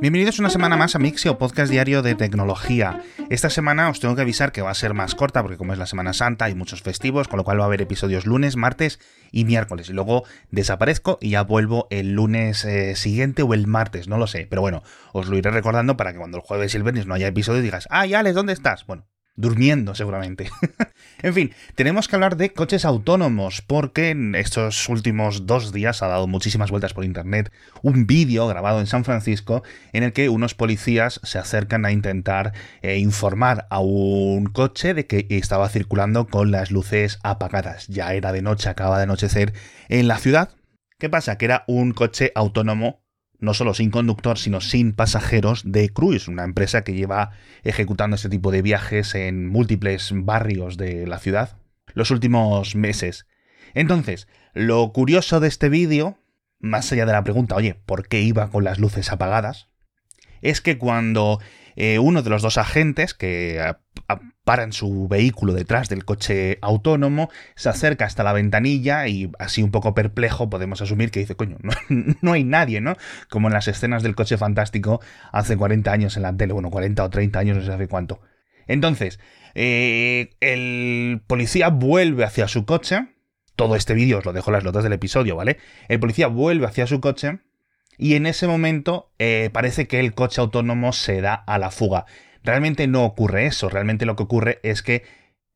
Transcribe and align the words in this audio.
Bienvenidos 0.00 0.38
una 0.38 0.48
semana 0.48 0.78
más 0.78 0.94
a 0.94 0.98
Mixio, 0.98 1.36
podcast 1.36 1.70
diario 1.70 2.00
de 2.00 2.14
tecnología. 2.14 3.02
Esta 3.28 3.50
semana 3.50 3.90
os 3.90 4.00
tengo 4.00 4.16
que 4.16 4.22
avisar 4.22 4.50
que 4.50 4.62
va 4.62 4.70
a 4.70 4.74
ser 4.74 4.94
más 4.94 5.14
corta 5.14 5.42
porque 5.42 5.58
como 5.58 5.74
es 5.74 5.78
la 5.78 5.84
Semana 5.84 6.14
Santa 6.14 6.46
hay 6.46 6.54
muchos 6.54 6.80
festivos, 6.80 7.28
con 7.28 7.36
lo 7.36 7.44
cual 7.44 7.60
va 7.60 7.64
a 7.64 7.66
haber 7.66 7.82
episodios 7.82 8.24
lunes, 8.24 8.56
martes 8.56 8.98
y 9.30 9.44
miércoles. 9.44 9.90
Y 9.90 9.92
luego 9.92 10.24
desaparezco 10.50 11.18
y 11.20 11.30
ya 11.30 11.42
vuelvo 11.42 11.86
el 11.90 12.14
lunes 12.14 12.64
eh, 12.64 12.96
siguiente 12.96 13.42
o 13.42 13.52
el 13.52 13.66
martes, 13.66 14.08
no 14.08 14.16
lo 14.16 14.26
sé. 14.26 14.46
Pero 14.48 14.62
bueno, 14.62 14.82
os 15.12 15.28
lo 15.28 15.36
iré 15.36 15.50
recordando 15.50 15.98
para 15.98 16.12
que 16.12 16.18
cuando 16.18 16.38
el 16.38 16.44
jueves 16.44 16.72
y 16.72 16.78
el 16.78 16.82
viernes 16.82 17.06
no 17.06 17.12
haya 17.12 17.26
episodio 17.26 17.60
digas, 17.60 17.86
ah, 17.90 18.04
Alex, 18.04 18.34
¿dónde 18.34 18.54
estás? 18.54 18.86
Bueno, 18.86 19.06
durmiendo 19.40 19.94
seguramente. 19.94 20.50
en 21.22 21.34
fin, 21.34 21.54
tenemos 21.74 22.08
que 22.08 22.16
hablar 22.16 22.36
de 22.36 22.52
coches 22.52 22.84
autónomos 22.84 23.62
porque 23.62 24.10
en 24.10 24.34
estos 24.34 24.88
últimos 24.88 25.46
dos 25.46 25.72
días 25.72 26.02
ha 26.02 26.08
dado 26.08 26.26
muchísimas 26.26 26.70
vueltas 26.70 26.94
por 26.94 27.04
internet 27.04 27.52
un 27.82 28.06
vídeo 28.06 28.46
grabado 28.46 28.80
en 28.80 28.86
San 28.86 29.04
Francisco 29.04 29.62
en 29.92 30.02
el 30.02 30.12
que 30.12 30.28
unos 30.28 30.54
policías 30.54 31.20
se 31.22 31.38
acercan 31.38 31.84
a 31.84 31.92
intentar 31.92 32.52
eh, 32.82 32.98
informar 32.98 33.66
a 33.70 33.80
un 33.80 34.46
coche 34.46 34.94
de 34.94 35.06
que 35.06 35.26
estaba 35.30 35.68
circulando 35.68 36.26
con 36.26 36.50
las 36.50 36.70
luces 36.70 37.18
apagadas. 37.22 37.86
Ya 37.88 38.12
era 38.14 38.32
de 38.32 38.42
noche, 38.42 38.68
acaba 38.68 38.98
de 38.98 39.04
anochecer 39.04 39.52
en 39.88 40.08
la 40.08 40.18
ciudad. 40.18 40.50
¿Qué 40.98 41.08
pasa? 41.08 41.38
Que 41.38 41.46
era 41.46 41.64
un 41.66 41.92
coche 41.92 42.32
autónomo 42.34 43.02
no 43.40 43.54
solo 43.54 43.74
sin 43.74 43.90
conductor, 43.90 44.38
sino 44.38 44.60
sin 44.60 44.92
pasajeros 44.92 45.62
de 45.64 45.88
Cruise, 45.88 46.28
una 46.28 46.44
empresa 46.44 46.82
que 46.84 46.94
lleva 46.94 47.30
ejecutando 47.62 48.16
este 48.16 48.28
tipo 48.28 48.50
de 48.52 48.62
viajes 48.62 49.14
en 49.14 49.48
múltiples 49.48 50.10
barrios 50.14 50.76
de 50.76 51.06
la 51.06 51.18
ciudad 51.18 51.60
los 51.94 52.10
últimos 52.10 52.76
meses. 52.76 53.26
Entonces, 53.74 54.28
lo 54.52 54.92
curioso 54.92 55.40
de 55.40 55.48
este 55.48 55.68
vídeo, 55.68 56.18
más 56.58 56.90
allá 56.92 57.06
de 57.06 57.12
la 57.12 57.24
pregunta, 57.24 57.54
oye, 57.54 57.74
¿por 57.86 58.08
qué 58.08 58.20
iba 58.20 58.50
con 58.50 58.64
las 58.64 58.78
luces 58.78 59.12
apagadas? 59.12 59.68
Es 60.42 60.60
que 60.60 60.78
cuando 60.78 61.40
eh, 61.76 61.98
uno 61.98 62.22
de 62.22 62.30
los 62.30 62.42
dos 62.42 62.58
agentes 62.58 63.14
que 63.14 63.74
paran 64.44 64.72
su 64.72 65.06
vehículo 65.08 65.52
detrás 65.52 65.88
del 65.88 66.04
coche 66.04 66.58
autónomo, 66.60 67.30
se 67.54 67.68
acerca 67.68 68.04
hasta 68.04 68.24
la 68.24 68.32
ventanilla 68.32 69.06
y 69.06 69.30
así 69.38 69.62
un 69.62 69.70
poco 69.70 69.94
perplejo 69.94 70.50
podemos 70.50 70.80
asumir 70.80 71.10
que 71.10 71.20
dice, 71.20 71.36
coño, 71.36 71.58
no, 72.20 72.32
hay 72.32 72.44
nadie, 72.44 72.80
¿no? 72.80 72.96
Como 73.28 73.48
en 73.48 73.54
las 73.54 73.68
escenas 73.68 74.02
del 74.02 74.16
coche 74.16 74.36
fantástico 74.36 75.00
hace 75.32 75.56
40 75.56 75.92
años 75.92 76.16
en 76.16 76.22
la 76.22 76.36
tele, 76.36 76.52
bueno, 76.52 76.70
40 76.70 77.04
o 77.04 77.10
30 77.10 77.38
años, 77.38 77.56
no 77.58 77.64
sé 77.64 77.72
hace 77.72 77.88
cuánto. 77.88 78.20
Entonces, 78.66 79.20
eh, 79.54 80.30
el 80.40 81.22
policía 81.26 81.68
vuelve 81.68 82.24
hacia 82.24 82.48
su 82.48 82.64
coche, 82.64 83.08
todo 83.56 83.76
este 83.76 83.94
vídeo 83.94 84.18
os 84.18 84.24
lo 84.24 84.32
dejo 84.32 84.50
las 84.50 84.64
notas 84.64 84.82
del 84.82 84.92
episodio, 84.92 85.36
¿vale? 85.36 85.58
El 85.88 86.00
policía 86.00 86.26
vuelve 86.26 86.66
hacia 86.66 86.86
su 86.86 87.00
coche 87.00 87.40
y 88.00 88.14
en 88.14 88.24
ese 88.24 88.46
momento 88.46 89.12
eh, 89.18 89.50
parece 89.52 89.86
que 89.86 90.00
el 90.00 90.14
coche 90.14 90.40
autónomo 90.40 90.94
se 90.94 91.20
da 91.20 91.34
a 91.34 91.58
la 91.58 91.70
fuga. 91.70 92.06
Realmente 92.42 92.86
no 92.86 93.04
ocurre 93.04 93.44
eso, 93.44 93.68
realmente 93.68 94.06
lo 94.06 94.16
que 94.16 94.22
ocurre 94.22 94.58
es 94.62 94.82
que 94.82 95.04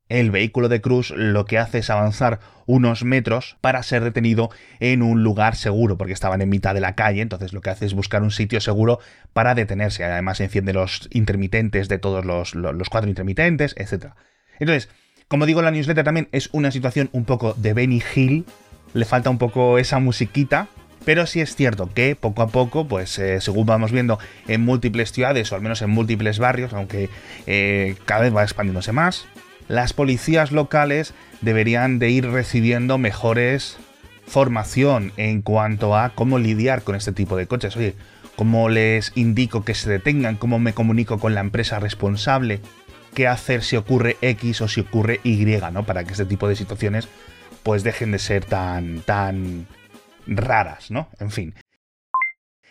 el 0.09 0.29
vehículo 0.29 0.69
de 0.69 0.79
Cruz 0.79 1.09
lo 1.09 1.45
que 1.45 1.57
hace 1.57 1.79
es 1.79 1.89
avanzar 1.89 2.39
unos 2.67 3.03
metros 3.03 3.57
para 3.61 3.81
ser 3.81 4.03
detenido 4.03 4.51
en 4.79 5.01
un 5.01 5.23
lugar 5.23 5.55
seguro, 5.55 5.97
porque 5.97 6.13
estaban 6.13 6.39
en 6.43 6.49
mitad 6.49 6.75
de 6.75 6.81
la 6.81 6.93
calle, 6.93 7.21
entonces 7.21 7.51
lo 7.51 7.61
que 7.61 7.71
hace 7.71 7.87
es 7.87 7.95
buscar 7.95 8.21
un 8.21 8.29
sitio 8.29 8.61
seguro 8.61 8.99
para 9.33 9.55
detenerse. 9.55 10.03
Además 10.03 10.39
enciende 10.39 10.73
los 10.73 11.09
intermitentes 11.11 11.89
de 11.89 11.97
todos 11.97 12.25
los, 12.25 12.53
los 12.53 12.89
cuatro 12.89 13.09
intermitentes, 13.09 13.73
etc. 13.79 14.13
Entonces, 14.59 14.89
como 15.27 15.47
digo 15.47 15.63
la 15.63 15.71
newsletter 15.71 16.05
también, 16.05 16.29
es 16.31 16.49
una 16.51 16.69
situación 16.69 17.09
un 17.11 17.25
poco 17.25 17.55
de 17.55 17.73
Benny 17.73 18.03
Hill, 18.15 18.45
le 18.93 19.05
falta 19.05 19.31
un 19.31 19.39
poco 19.39 19.79
esa 19.79 19.97
musiquita, 19.97 20.67
pero 21.05 21.27
sí 21.27 21.39
es 21.39 21.55
cierto 21.55 21.89
que 21.93 22.15
poco 22.15 22.41
a 22.41 22.47
poco, 22.47 22.87
pues 22.87 23.17
eh, 23.19 23.39
según 23.39 23.65
vamos 23.65 23.91
viendo 23.91 24.19
en 24.47 24.61
múltiples 24.61 25.11
ciudades 25.11 25.51
o 25.51 25.55
al 25.55 25.61
menos 25.61 25.81
en 25.81 25.91
múltiples 25.91 26.39
barrios, 26.39 26.73
aunque 26.73 27.09
eh, 27.45 27.95
cada 28.05 28.21
vez 28.21 28.35
va 28.35 28.43
expandiéndose 28.43 28.91
más, 28.91 29.25
las 29.67 29.93
policías 29.93 30.51
locales 30.51 31.13
deberían 31.41 31.99
de 31.99 32.09
ir 32.09 32.29
recibiendo 32.29 32.97
mejores 32.97 33.77
formación 34.27 35.13
en 35.17 35.41
cuanto 35.41 35.95
a 35.95 36.09
cómo 36.09 36.39
lidiar 36.39 36.81
con 36.81 36.95
este 36.95 37.11
tipo 37.11 37.37
de 37.37 37.47
coches. 37.47 37.75
Oye, 37.77 37.95
cómo 38.35 38.69
les 38.69 39.11
indico 39.15 39.63
que 39.63 39.75
se 39.75 39.89
detengan, 39.89 40.35
cómo 40.35 40.59
me 40.59 40.73
comunico 40.73 41.19
con 41.19 41.35
la 41.35 41.41
empresa 41.41 41.79
responsable, 41.79 42.59
qué 43.13 43.27
hacer 43.27 43.63
si 43.63 43.75
ocurre 43.75 44.17
X 44.21 44.61
o 44.61 44.67
si 44.67 44.81
ocurre 44.81 45.19
Y, 45.23 45.45
¿no? 45.71 45.85
Para 45.85 46.03
que 46.03 46.11
este 46.11 46.25
tipo 46.25 46.47
de 46.47 46.55
situaciones 46.55 47.07
pues 47.63 47.83
dejen 47.83 48.11
de 48.11 48.19
ser 48.19 48.45
tan, 48.45 49.01
tan 49.01 49.65
raras, 50.27 50.91
¿no? 50.91 51.09
En 51.19 51.31
fin. 51.31 51.55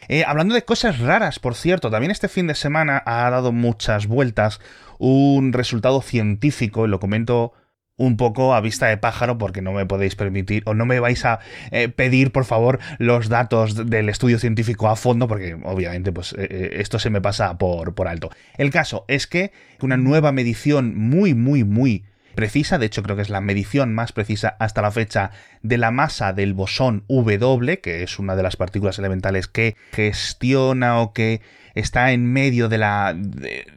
Eh, 0.08 0.24
hablando 0.26 0.54
de 0.54 0.64
cosas 0.64 0.98
raras, 0.98 1.38
por 1.38 1.54
cierto, 1.54 1.90
también 1.90 2.10
este 2.10 2.28
fin 2.28 2.46
de 2.46 2.54
semana 2.54 3.02
ha 3.06 3.28
dado 3.30 3.52
muchas 3.52 4.06
vueltas 4.06 4.60
un 4.98 5.52
resultado 5.52 6.02
científico, 6.02 6.86
lo 6.86 7.00
comento 7.00 7.52
un 7.96 8.16
poco 8.16 8.54
a 8.54 8.60
vista 8.60 8.86
de 8.86 8.96
pájaro 8.96 9.38
porque 9.38 9.62
no 9.62 9.72
me 9.72 9.86
podéis 9.86 10.16
permitir 10.16 10.62
o 10.66 10.74
no 10.74 10.84
me 10.84 10.98
vais 11.00 11.24
a 11.24 11.38
eh, 11.70 11.88
pedir 11.88 12.32
por 12.32 12.44
favor 12.44 12.80
los 12.98 13.28
datos 13.28 13.88
del 13.88 14.08
estudio 14.08 14.38
científico 14.38 14.88
a 14.88 14.96
fondo 14.96 15.28
porque 15.28 15.56
obviamente 15.62 16.10
pues 16.12 16.34
eh, 16.36 16.70
esto 16.80 16.98
se 16.98 17.10
me 17.10 17.20
pasa 17.20 17.56
por, 17.56 17.94
por 17.94 18.08
alto. 18.08 18.30
El 18.56 18.70
caso 18.70 19.04
es 19.08 19.26
que 19.26 19.52
una 19.80 19.96
nueva 19.96 20.32
medición 20.32 20.96
muy 20.96 21.34
muy 21.34 21.62
muy 21.62 22.04
precisa, 22.34 22.78
de 22.78 22.86
hecho 22.86 23.02
creo 23.02 23.16
que 23.16 23.22
es 23.22 23.30
la 23.30 23.40
medición 23.40 23.94
más 23.94 24.12
precisa 24.12 24.56
hasta 24.58 24.82
la 24.82 24.90
fecha 24.90 25.30
de 25.62 25.78
la 25.78 25.90
masa 25.90 26.32
del 26.32 26.54
bosón 26.54 27.04
W, 27.08 27.80
que 27.80 28.02
es 28.02 28.18
una 28.18 28.36
de 28.36 28.42
las 28.42 28.56
partículas 28.56 28.98
elementales 28.98 29.48
que 29.48 29.76
gestiona 29.92 31.00
o 31.00 31.12
que 31.12 31.40
está 31.74 32.12
en 32.12 32.32
medio 32.32 32.68
de 32.68 32.78
la... 32.78 33.16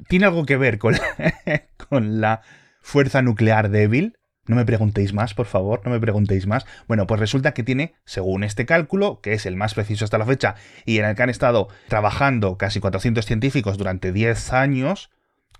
tiene 0.07 0.25
algo 0.25 0.45
que 0.45 0.57
ver 0.57 0.77
con 0.77 0.95
con 1.89 2.21
la 2.21 2.41
fuerza 2.81 3.21
nuclear 3.21 3.69
débil, 3.69 4.17
no 4.47 4.55
me 4.55 4.65
preguntéis 4.65 5.13
más, 5.13 5.33
por 5.33 5.45
favor, 5.45 5.81
no 5.83 5.91
me 5.91 5.99
preguntéis 5.99 6.47
más. 6.47 6.65
Bueno, 6.87 7.05
pues 7.05 7.19
resulta 7.19 7.53
que 7.53 7.63
tiene, 7.63 7.95
según 8.05 8.43
este 8.43 8.65
cálculo, 8.65 9.19
que 9.21 9.33
es 9.33 9.45
el 9.45 9.57
más 9.57 9.73
preciso 9.73 10.05
hasta 10.05 10.17
la 10.17 10.25
fecha 10.25 10.55
y 10.85 10.97
en 10.99 11.05
el 11.05 11.15
que 11.15 11.23
han 11.23 11.29
estado 11.29 11.67
trabajando 11.89 12.57
casi 12.57 12.79
400 12.79 13.25
científicos 13.25 13.77
durante 13.77 14.13
10 14.13 14.53
años, 14.53 15.09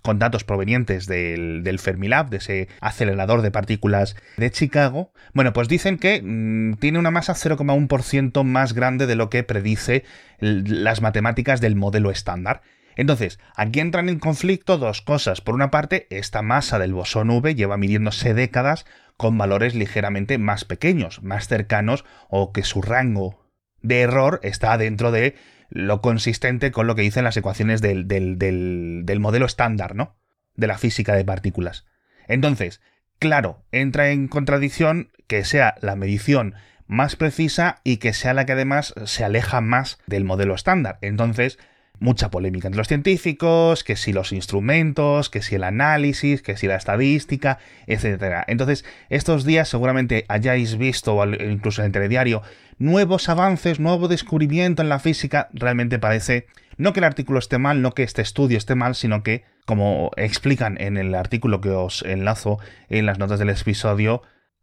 con 0.02 0.18
datos 0.18 0.44
provenientes 0.44 1.06
del, 1.06 1.78
Fermilab, 1.78 2.30
de 2.30 2.38
ese 2.38 2.68
acelerador 2.80 3.42
de 3.42 3.50
partículas 3.50 4.16
de 4.36 4.50
Chicago, 4.50 5.12
bueno, 5.34 5.52
pues 5.52 5.68
dicen 5.68 5.98
que 5.98 6.22
mm, 6.22 6.74
tiene 6.74 6.98
una 6.98 7.10
masa 7.10 7.34
0,1% 7.34 8.44
más 8.44 8.72
grande 8.72 9.06
de 9.06 9.16
lo 9.16 9.30
que 9.30 9.42
predice 9.42 10.04
las 10.40 11.02
matemáticas 11.02 11.60
del 11.60 11.76
modelo 11.76 12.10
estándar. 12.10 12.62
Entonces, 12.96 13.38
aquí 13.54 13.78
entran 13.78 14.08
en 14.08 14.18
conflicto 14.18 14.76
dos 14.76 15.02
cosas. 15.02 15.40
Por 15.40 15.54
una 15.54 15.70
parte, 15.70 16.08
esta 16.10 16.42
masa 16.42 16.80
del 16.80 16.94
bosón 16.94 17.30
V 17.30 17.54
lleva 17.54 17.76
midiéndose 17.76 18.34
décadas 18.34 18.86
con 19.16 19.38
valores 19.38 19.74
ligeramente 19.74 20.36
más 20.38 20.64
pequeños, 20.64 21.22
más 21.22 21.46
cercanos 21.46 22.04
o 22.28 22.52
que 22.52 22.64
su 22.64 22.82
rango 22.82 23.38
de 23.82 24.00
error 24.00 24.40
está 24.42 24.76
dentro 24.78 25.12
de 25.12 25.36
lo 25.68 26.00
consistente 26.00 26.70
con 26.70 26.86
lo 26.86 26.94
que 26.94 27.02
dicen 27.02 27.24
las 27.24 27.36
ecuaciones 27.36 27.80
del, 27.80 28.08
del, 28.08 28.38
del, 28.38 29.20
modelo 29.20 29.46
estándar, 29.46 29.94
¿no? 29.94 30.16
De 30.54 30.66
la 30.66 30.78
física 30.78 31.14
de 31.14 31.24
partículas. 31.24 31.84
Entonces, 32.26 32.80
claro, 33.18 33.62
entra 33.72 34.10
en 34.10 34.28
contradicción 34.28 35.10
que 35.26 35.44
sea 35.44 35.74
la 35.80 35.96
medición 35.96 36.54
más 36.86 37.16
precisa 37.16 37.80
y 37.84 37.98
que 37.98 38.14
sea 38.14 38.32
la 38.32 38.46
que 38.46 38.52
además 38.52 38.94
se 39.04 39.24
aleja 39.24 39.60
más 39.60 39.98
del 40.06 40.24
modelo 40.24 40.54
estándar. 40.54 40.98
Entonces, 41.02 41.58
mucha 42.00 42.30
polémica 42.30 42.68
entre 42.68 42.78
los 42.78 42.88
científicos, 42.88 43.84
que 43.84 43.96
si 43.96 44.12
los 44.12 44.32
instrumentos, 44.32 45.30
que 45.30 45.42
si 45.42 45.56
el 45.56 45.64
análisis, 45.64 46.42
que 46.42 46.56
si 46.56 46.66
la 46.66 46.76
estadística, 46.76 47.58
etc. 47.86 48.44
Entonces, 48.46 48.84
estos 49.08 49.44
días 49.44 49.68
seguramente 49.68 50.24
hayáis 50.28 50.78
visto, 50.78 51.24
incluso 51.40 51.82
en 51.82 51.86
el 51.86 51.92
telediario, 51.92 52.42
nuevos 52.78 53.28
avances, 53.28 53.80
nuevo 53.80 54.08
descubrimiento 54.08 54.82
en 54.82 54.88
la 54.88 54.98
física. 54.98 55.48
Realmente 55.52 55.98
parece, 55.98 56.46
no 56.76 56.92
que 56.92 57.00
el 57.00 57.04
artículo 57.04 57.38
esté 57.38 57.58
mal, 57.58 57.82
no 57.82 57.92
que 57.92 58.04
este 58.04 58.22
estudio 58.22 58.58
esté 58.58 58.74
mal, 58.74 58.94
sino 58.94 59.22
que, 59.22 59.44
como 59.66 60.10
explican 60.16 60.80
en 60.80 60.96
el 60.96 61.14
artículo 61.14 61.60
que 61.60 61.70
os 61.70 62.02
enlazo 62.02 62.58
en 62.88 63.06
las 63.06 63.18
notas 63.18 63.38
del 63.38 63.50
episodio, 63.50 64.22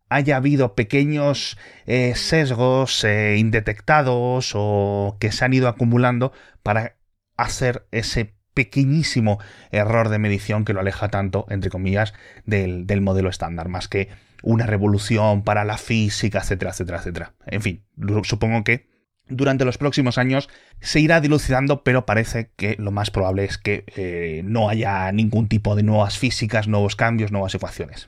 haya 0.09 0.37
habido 0.37 0.75
pequeños 0.75 1.57
eh, 1.85 2.13
sesgos 2.15 3.03
eh, 3.03 3.37
indetectados 3.37 4.51
o 4.55 5.17
que 5.19 5.31
se 5.31 5.45
han 5.45 5.53
ido 5.53 5.67
acumulando 5.67 6.31
para 6.63 6.94
hacer 7.37 7.87
ese 7.91 8.35
pequeñísimo 8.53 9.39
error 9.71 10.09
de 10.09 10.17
medición 10.17 10.65
que 10.65 10.73
lo 10.73 10.79
aleja 10.79 11.09
tanto, 11.09 11.45
entre 11.49 11.69
comillas, 11.69 12.13
del, 12.45 13.01
modelo 13.01 13.29
estándar, 13.29 13.67
más 13.67 13.87
que 13.87 14.09
una 14.41 14.65
revolución 14.65 15.43
para 15.43 15.65
la 15.65 15.77
física, 15.77 16.39
etcétera, 16.39 16.71
etcétera, 16.71 16.97
etcétera. 16.99 17.33
En 17.45 17.61
fin, 17.61 17.83
supongo 18.23 18.63
que 18.63 18.87
durante 19.27 19.65
los 19.65 19.77
próximos 19.77 20.17
años 20.17 20.49
se 20.81 20.99
irá 20.99 21.19
dilucidando, 21.19 21.83
pero 21.83 22.05
parece 22.05 22.51
que 22.55 22.75
lo 22.79 22.91
más 22.91 23.11
probable 23.11 23.43
es 23.43 23.57
que 23.57 23.83
eh, 23.95 24.41
no 24.45 24.69
haya 24.69 25.11
ningún 25.11 25.47
tipo 25.47 25.75
de 25.75 25.83
nuevas 25.83 26.17
físicas, 26.17 26.67
nuevos 26.67 26.95
cambios, 26.95 27.31
nuevas 27.31 27.55
ecuaciones. 27.55 28.07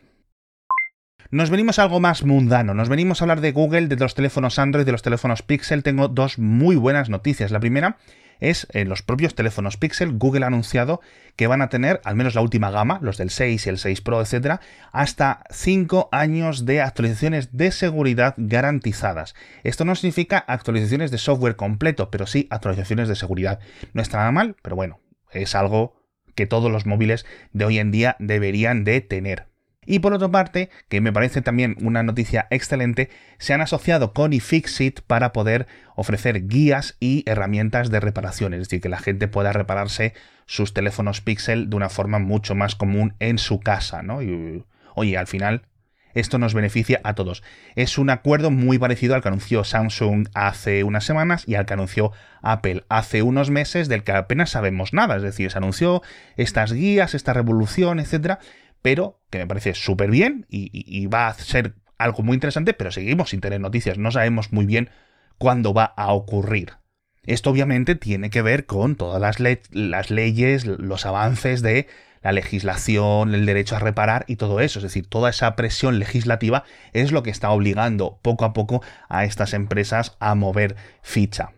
Nos 1.29 1.49
venimos 1.49 1.77
a 1.77 1.83
algo 1.83 1.99
más 1.99 2.23
mundano, 2.23 2.73
nos 2.73 2.87
venimos 2.87 3.19
a 3.19 3.25
hablar 3.25 3.41
de 3.41 3.51
Google, 3.51 3.87
de 3.87 3.97
los 3.97 4.15
teléfonos 4.15 4.59
Android, 4.59 4.85
de 4.85 4.93
los 4.93 5.01
teléfonos 5.01 5.41
Pixel. 5.41 5.83
Tengo 5.83 6.07
dos 6.07 6.39
muy 6.39 6.77
buenas 6.77 7.09
noticias. 7.09 7.51
La 7.51 7.59
primera 7.59 7.97
es 8.39 8.65
en 8.71 8.87
los 8.87 9.01
propios 9.01 9.35
teléfonos 9.35 9.75
Pixel, 9.75 10.13
Google 10.17 10.45
ha 10.45 10.47
anunciado 10.47 11.01
que 11.35 11.47
van 11.47 11.61
a 11.61 11.67
tener, 11.67 11.99
al 12.05 12.15
menos 12.15 12.33
la 12.33 12.39
última 12.39 12.71
gama, 12.71 12.99
los 13.01 13.17
del 13.17 13.29
6 13.29 13.65
y 13.65 13.69
el 13.69 13.77
6 13.77 13.99
Pro, 13.99 14.21
etcétera, 14.21 14.61
hasta 14.93 15.43
5 15.49 16.07
años 16.13 16.65
de 16.65 16.79
actualizaciones 16.81 17.57
de 17.57 17.71
seguridad 17.71 18.33
garantizadas. 18.37 19.35
Esto 19.65 19.83
no 19.83 19.95
significa 19.95 20.37
actualizaciones 20.37 21.11
de 21.11 21.17
software 21.17 21.57
completo, 21.57 22.09
pero 22.09 22.25
sí 22.25 22.47
actualizaciones 22.51 23.09
de 23.09 23.17
seguridad. 23.17 23.59
No 23.91 24.01
está 24.01 24.19
nada 24.19 24.31
mal, 24.31 24.55
pero 24.61 24.77
bueno, 24.77 25.01
es 25.33 25.55
algo 25.55 25.97
que 26.35 26.47
todos 26.47 26.71
los 26.71 26.85
móviles 26.85 27.25
de 27.51 27.65
hoy 27.65 27.79
en 27.79 27.91
día 27.91 28.15
deberían 28.19 28.85
de 28.85 29.01
tener. 29.01 29.47
Y 29.87 29.99
por 29.99 30.13
otra 30.13 30.27
parte, 30.27 30.69
que 30.89 30.99
me 30.99 31.13
parece 31.13 31.41
también 31.41 31.77
una 31.81 32.03
noticia 32.03 32.45
excelente, 32.51 33.09
se 33.39 33.53
han 33.53 33.61
asociado 33.61 34.13
con 34.13 34.33
iFixit 34.33 34.99
para 35.01 35.31
poder 35.31 35.65
ofrecer 35.95 36.47
guías 36.47 36.97
y 36.99 37.23
herramientas 37.25 37.89
de 37.89 38.01
reparación, 38.01 38.53
es 38.53 38.59
decir, 38.59 38.81
que 38.81 38.89
la 38.89 38.99
gente 38.99 39.29
pueda 39.29 39.53
repararse 39.53 40.13
sus 40.45 40.73
teléfonos 40.73 41.21
Pixel 41.21 41.69
de 41.69 41.75
una 41.77 41.89
forma 41.89 42.19
mucho 42.19 42.53
más 42.53 42.75
común 42.75 43.15
en 43.19 43.37
su 43.37 43.61
casa, 43.61 44.03
¿no? 44.03 44.21
Y, 44.21 44.65
oye, 44.93 45.17
al 45.17 45.27
final 45.27 45.63
esto 46.13 46.37
nos 46.39 46.53
beneficia 46.53 46.99
a 47.03 47.13
todos. 47.13 47.43
Es 47.75 47.97
un 47.97 48.09
acuerdo 48.09 48.49
muy 48.49 48.79
parecido 48.79 49.15
al 49.15 49.21
que 49.21 49.27
anunció 49.27 49.63
Samsung 49.63 50.27
hace 50.33 50.83
unas 50.83 51.05
semanas 51.05 51.43
y 51.47 51.55
al 51.55 51.65
que 51.65 51.73
anunció 51.73 52.11
Apple 52.41 52.83
hace 52.89 53.21
unos 53.21 53.51
meses, 53.51 53.87
del 53.87 54.03
que 54.03 54.13
apenas 54.13 54.49
sabemos 54.49 54.93
nada. 54.93 55.17
Es 55.17 55.21
decir, 55.21 55.51
se 55.51 55.57
anunció 55.59 56.01
estas 56.35 56.73
guías, 56.73 57.13
esta 57.13 57.33
revolución, 57.33 57.99
etcétera, 57.99 58.39
pero 58.87 59.19
que 59.29 59.39
me 59.39 59.47
parece 59.47 59.73
súper 59.73 60.09
bien 60.09 60.45
y, 60.49 61.07
va 61.07 61.27
a 61.27 61.33
ser 61.33 61.75
algo 61.97 62.23
muy 62.23 62.35
interesante, 62.35 62.73
pero 62.73 62.89
seguimos 62.89 63.31
sin 63.31 63.41
tener 63.41 63.59
noticias, 63.59 63.97
no 63.97 64.11
sabemos 64.11 64.53
muy 64.53 64.65
bien 64.65 64.89
cuándo 65.37 65.73
va 65.73 65.83
a 65.83 66.13
ocurrir. 66.13 66.75
Esto 67.23 67.49
obviamente 67.49 67.95
tiene 67.95 68.29
que 68.29 68.41
ver 68.41 68.65
con 68.65 68.95
todas 68.95 69.19
las, 69.19 69.59
las 69.71 70.09
leyes, 70.09 70.65
los 70.65 71.05
avances 71.05 71.61
de 71.61 71.87
la 72.21 72.31
legislación, 72.31 73.35
el 73.35 73.45
derecho 73.45 73.75
a 73.75 73.79
reparar 73.79 74.23
y 74.25 74.37
todo 74.37 74.61
eso. 74.61 74.79
Es 74.79 74.83
decir, 74.83 75.05
toda 75.05 75.31
esa 75.31 75.57
presión 75.57 75.99
legislativa 75.99 76.63
es 76.93 77.11
lo 77.11 77.23
que 77.23 77.29
está 77.29 77.49
obligando 77.49 78.19
poco 78.21 78.45
a 78.45 78.53
poco 78.53 78.81
a 79.09 79.25
estas 79.25 79.53
empresas 79.53 80.15
a 80.21 80.33
mover 80.33 80.77
ficha. 81.01 81.51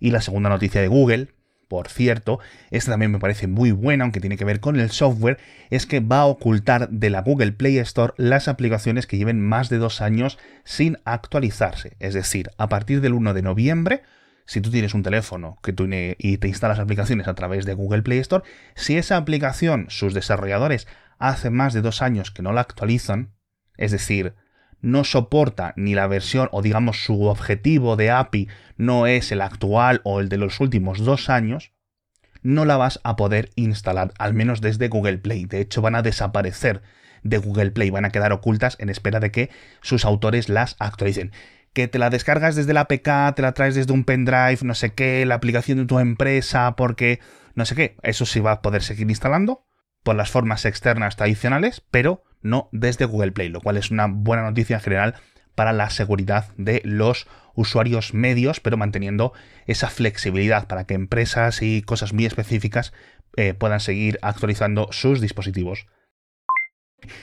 Y 0.00 0.10
la 0.10 0.22
segunda 0.22 0.48
noticia 0.48 0.80
de 0.80 0.88
Google, 0.88 1.34
por 1.68 1.88
cierto, 1.88 2.40
esta 2.70 2.92
también 2.92 3.12
me 3.12 3.18
parece 3.18 3.46
muy 3.46 3.72
buena, 3.72 4.04
aunque 4.04 4.20
tiene 4.20 4.38
que 4.38 4.44
ver 4.44 4.60
con 4.60 4.80
el 4.80 4.90
software, 4.90 5.38
es 5.70 5.84
que 5.86 6.00
va 6.00 6.20
a 6.20 6.26
ocultar 6.26 6.88
de 6.88 7.10
la 7.10 7.20
Google 7.20 7.52
Play 7.52 7.78
Store 7.78 8.14
las 8.16 8.48
aplicaciones 8.48 9.06
que 9.06 9.18
lleven 9.18 9.40
más 9.40 9.68
de 9.68 9.76
dos 9.76 10.00
años 10.00 10.38
sin 10.64 10.96
actualizarse. 11.04 11.96
Es 12.00 12.14
decir, 12.14 12.50
a 12.56 12.68
partir 12.68 13.02
del 13.02 13.12
1 13.12 13.34
de 13.34 13.42
noviembre, 13.42 14.02
si 14.46 14.62
tú 14.62 14.70
tienes 14.70 14.94
un 14.94 15.02
teléfono 15.02 15.58
que 15.62 15.74
tú 15.74 15.86
y 15.90 16.38
te 16.38 16.48
instalas 16.48 16.78
aplicaciones 16.78 17.28
a 17.28 17.34
través 17.34 17.66
de 17.66 17.74
Google 17.74 18.02
Play 18.02 18.18
Store, 18.18 18.44
si 18.74 18.96
esa 18.96 19.18
aplicación, 19.18 19.86
sus 19.90 20.14
desarrolladores, 20.14 20.88
hace 21.18 21.50
más 21.50 21.74
de 21.74 21.82
dos 21.82 22.00
años 22.00 22.30
que 22.30 22.42
no 22.42 22.52
la 22.54 22.62
actualizan, 22.62 23.34
es 23.76 23.92
decir, 23.92 24.34
no 24.80 25.04
soporta 25.04 25.72
ni 25.76 25.94
la 25.94 26.06
versión 26.06 26.48
o 26.52 26.62
digamos 26.62 27.04
su 27.04 27.24
objetivo 27.24 27.96
de 27.96 28.10
API 28.10 28.48
no 28.76 29.06
es 29.06 29.32
el 29.32 29.40
actual 29.40 30.00
o 30.04 30.20
el 30.20 30.28
de 30.28 30.38
los 30.38 30.60
últimos 30.60 31.04
dos 31.04 31.28
años, 31.30 31.72
no 32.42 32.64
la 32.64 32.76
vas 32.76 33.00
a 33.02 33.16
poder 33.16 33.50
instalar, 33.56 34.12
al 34.18 34.34
menos 34.34 34.60
desde 34.60 34.88
Google 34.88 35.18
Play. 35.18 35.44
De 35.46 35.60
hecho, 35.60 35.82
van 35.82 35.94
a 35.94 36.02
desaparecer 36.02 36.82
de 37.22 37.38
Google 37.38 37.72
Play, 37.72 37.90
van 37.90 38.04
a 38.04 38.10
quedar 38.10 38.32
ocultas 38.32 38.76
en 38.78 38.88
espera 38.88 39.20
de 39.20 39.30
que 39.30 39.50
sus 39.82 40.04
autores 40.04 40.48
las 40.48 40.76
actualicen. 40.78 41.32
Que 41.72 41.88
te 41.88 41.98
la 41.98 42.10
descargas 42.10 42.56
desde 42.56 42.72
la 42.72 42.82
APK, 42.82 43.34
te 43.34 43.42
la 43.42 43.52
traes 43.52 43.74
desde 43.74 43.92
un 43.92 44.04
pendrive, 44.04 44.58
no 44.62 44.74
sé 44.74 44.94
qué, 44.94 45.24
la 45.26 45.34
aplicación 45.34 45.78
de 45.78 45.86
tu 45.86 45.98
empresa, 45.98 46.74
porque 46.76 47.20
no 47.54 47.64
sé 47.64 47.74
qué, 47.74 47.96
eso 48.02 48.24
sí 48.24 48.40
va 48.40 48.52
a 48.52 48.62
poder 48.62 48.82
seguir 48.82 49.08
instalando 49.08 49.66
por 50.02 50.16
las 50.16 50.30
formas 50.30 50.64
externas 50.64 51.16
tradicionales, 51.16 51.82
pero 51.90 52.24
no 52.42 52.68
desde 52.72 53.04
Google 53.04 53.32
Play, 53.32 53.48
lo 53.48 53.60
cual 53.60 53.76
es 53.76 53.90
una 53.90 54.06
buena 54.06 54.42
noticia 54.42 54.76
en 54.76 54.82
general 54.82 55.14
para 55.54 55.72
la 55.72 55.90
seguridad 55.90 56.52
de 56.56 56.80
los 56.84 57.26
usuarios 57.54 58.14
medios, 58.14 58.60
pero 58.60 58.76
manteniendo 58.76 59.32
esa 59.66 59.88
flexibilidad 59.88 60.68
para 60.68 60.84
que 60.84 60.94
empresas 60.94 61.62
y 61.62 61.82
cosas 61.82 62.12
muy 62.12 62.26
específicas 62.26 62.92
eh, 63.36 63.54
puedan 63.54 63.80
seguir 63.80 64.18
actualizando 64.22 64.88
sus 64.92 65.20
dispositivos. 65.20 65.86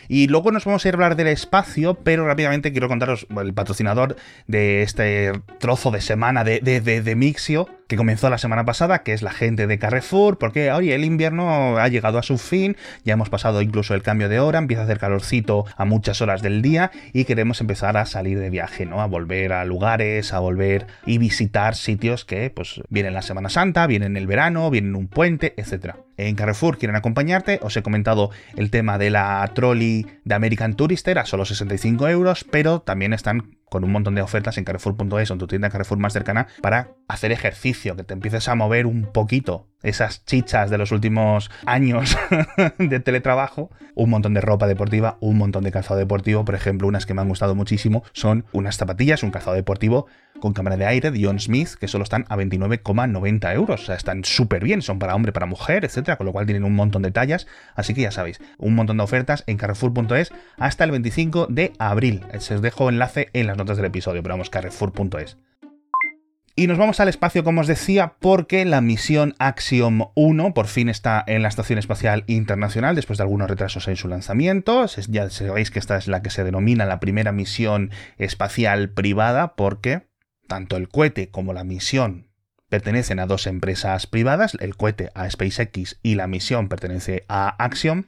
Y 0.08 0.28
luego 0.28 0.52
nos 0.52 0.66
vamos 0.66 0.86
a 0.86 0.88
ir 0.88 0.94
a 0.94 0.98
hablar 0.98 1.16
del 1.16 1.28
espacio, 1.28 1.96
pero 1.96 2.26
rápidamente 2.26 2.72
quiero 2.72 2.88
contaros 2.88 3.28
el 3.30 3.54
patrocinador 3.54 4.16
de 4.48 4.82
este 4.82 5.32
trozo 5.60 5.92
de 5.92 6.02
semana 6.02 6.44
de, 6.44 6.60
de, 6.60 7.16
Mixio, 7.16 7.68
que 7.88 7.98
comenzó 7.98 8.30
la 8.30 8.38
semana 8.38 8.66
pasada, 8.66 9.04
que 9.04 9.14
es 9.14 9.22
la 9.22 9.32
gente 9.32 9.68
de 9.68 9.80
Carrefour, 9.80 10.38
porque 10.38 10.72
oye, 10.72 10.96
el 10.96 11.06
invierno 11.06 11.78
ha 11.78 11.88
llegado 11.88 12.18
a 12.18 12.24
su 12.24 12.38
fin, 12.38 12.78
ya 13.04 13.14
hemos 13.14 13.30
pasado 13.30 13.62
incluso 13.62 13.94
el 13.94 14.02
cambio 14.02 14.30
de 14.30 14.40
hora, 14.40 14.60
empieza 14.60 14.82
a 14.82 14.86
hacer 14.86 15.00
calorcito 15.00 15.66
a 15.78 15.86
muchas 15.86 16.22
horas 16.22 16.42
del 16.42 16.62
día 16.62 16.92
y 17.14 17.26
queremos 17.26 17.62
empezar 17.62 17.98
a 17.98 18.06
salir 18.06 18.40
de 18.40 18.50
viaje, 18.50 18.86
¿no? 18.86 19.02
A 19.02 19.08
volver 19.08 19.54
a 19.54 19.66
lugares, 19.66 20.34
a 20.34 20.40
volver 20.40 20.88
y 21.06 21.18
visitar 21.18 21.76
sitios 21.76 22.26
que 22.26 22.50
pues 22.50 22.82
vienen 22.90 23.14
la 23.14 23.22
Semana 23.22 23.50
Santa, 23.50 23.88
vienen 23.88 24.18
el 24.18 24.28
verano, 24.28 24.70
vienen 24.70 24.96
un 24.96 25.08
puente, 25.08 25.54
etcétera 25.58 25.98
en 26.18 26.36
Carrefour 26.36 26.78
quieren 26.78 26.96
acompañarte. 26.96 27.60
Os 27.62 27.76
he 27.78 27.84
comentado 27.84 28.32
el 28.56 28.72
tema 28.72 28.98
de 28.98 29.10
la 29.10 29.50
trolley 29.54 30.06
de 30.24 30.36
American 30.36 30.76
Tourister 30.76 31.20
a 31.20 31.26
solo 31.26 31.46
65 31.46 32.08
euros, 32.08 32.46
pero 32.50 32.80
también 32.80 33.14
están 33.14 33.58
con 33.70 33.84
un 33.84 33.92
montón 33.92 34.16
de 34.16 34.22
ofertas 34.22 34.58
en 34.58 34.64
Carrefour.es 34.64 35.30
o 35.30 35.34
en 35.34 35.40
tu 35.40 35.48
tienda 35.48 35.70
Carrefour 35.70 35.98
más 35.98 36.14
cercana 36.14 36.48
para 36.62 36.92
hacer 37.08 37.32
ejercicio, 37.32 37.96
que 37.96 38.04
te 38.04 38.14
empieces 38.14 38.48
a 38.48 38.56
mover 38.56 38.86
un 38.86 39.12
poquito 39.12 39.68
esas 39.86 40.26
chichas 40.26 40.70
de 40.70 40.78
los 40.78 40.92
últimos 40.92 41.52
años 41.66 42.18
de 42.78 43.00
teletrabajo. 43.00 43.70
Un 43.94 44.10
montón 44.10 44.34
de 44.34 44.42
ropa 44.42 44.68
deportiva, 44.68 45.18
un 45.22 45.38
montón 45.38 45.64
de 45.64 45.72
calzado 45.72 46.00
deportivo. 46.00 46.44
Por 46.44 46.56
ejemplo, 46.56 46.88
unas 46.88 47.06
que 47.06 47.14
me 47.14 47.22
han 47.22 47.30
gustado 47.30 47.56
muchísimo 47.56 48.04
son 48.12 48.46
unas 48.52 48.78
zapatillas, 48.78 49.24
un 49.24 49.32
calzado 49.32 49.56
deportivo 49.56 50.08
con 50.42 50.52
cámara 50.54 50.76
de 50.76 50.86
aire 50.86 51.12
de 51.12 51.24
John 51.24 51.40
Smith, 51.40 51.70
que 51.80 51.88
solo 51.88 52.04
están 52.04 52.26
a 52.28 52.36
29,90 52.36 53.54
euros. 53.54 53.84
O 53.84 53.86
sea, 53.86 53.96
están 53.96 54.26
súper 54.26 54.64
bien, 54.64 54.82
son 54.82 55.00
para 55.00 55.16
hombre, 55.16 55.32
para 55.32 55.46
mujer, 55.46 55.86
etcétera, 55.86 56.18
con 56.18 56.26
lo 56.26 56.34
cual 56.34 56.46
tienen 56.46 56.66
un 56.66 56.76
montón 56.76 57.04
de 57.04 57.12
tallas. 57.12 57.48
Así 57.76 57.94
que 57.94 58.02
ya 58.02 58.12
sabéis, 58.12 58.42
un 58.58 58.76
montón 58.76 58.98
de 58.98 59.04
ofertas 59.04 59.44
en 59.48 59.56
carrefour.es 59.56 60.34
hasta 60.58 60.84
el 60.84 60.92
25 60.92 61.48
de 61.50 61.72
abril. 61.80 62.22
Se 62.40 62.56
os 62.56 62.62
dejo 62.62 62.90
enlace 62.90 63.30
en 63.32 63.48
las 63.48 63.55
notas 63.58 63.78
del 63.78 63.88
episodio, 63.88 64.22
pero 64.24 64.34
vamos, 64.34 64.50
carrefour.es. 64.50 65.38
Y 66.58 66.68
nos 66.68 66.78
vamos 66.78 67.02
al 67.02 67.10
espacio, 67.10 67.44
como 67.44 67.60
os 67.60 67.68
decía, 67.68 68.14
porque 68.20 68.64
la 68.64 68.80
misión 68.80 69.36
Axiom 69.40 70.12
1 70.16 70.54
por 70.54 70.68
fin 70.68 70.88
está 70.88 71.22
en 71.28 71.42
la 71.42 71.50
Estación 71.50 71.80
Espacial 71.80 72.24
Internacional 72.28 72.96
después 72.96 73.18
de 73.18 73.24
algunos 73.24 73.50
retrasos 73.50 73.90
en 73.90 73.98
su 73.98 74.08
lanzamiento. 74.08 74.86
Ya 75.10 75.30
sabéis 75.30 75.70
que 75.70 75.80
esta 75.80 75.98
es 75.98 76.08
la 76.08 76.22
que 76.22 76.30
se 76.30 76.46
denomina 76.46 76.86
la 76.86 77.02
primera 77.02 77.34
misión 77.34 77.92
espacial 78.18 78.90
privada 78.90 79.56
porque 79.56 80.08
tanto 80.48 80.78
el 80.78 80.88
cohete 80.88 81.30
como 81.30 81.52
la 81.52 81.66
misión 81.66 82.30
pertenecen 82.70 83.20
a 83.20 83.26
dos 83.26 83.48
empresas 83.48 84.08
privadas, 84.08 84.56
el 84.62 84.78
cohete 84.78 85.12
a 85.14 85.30
SpaceX 85.30 86.00
y 86.04 86.16
la 86.16 86.28
misión 86.28 86.70
pertenece 86.70 87.26
a 87.28 87.50
Axiom, 87.64 88.06